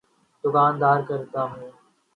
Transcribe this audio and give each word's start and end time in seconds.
دوکانداری 0.43 1.03
کرتا 1.07 1.41
ہوں۔ 1.43 1.69